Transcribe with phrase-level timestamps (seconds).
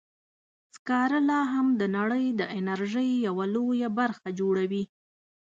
[0.75, 4.83] سکاره لا هم د نړۍ د انرژۍ یوه لویه برخه جوړوي.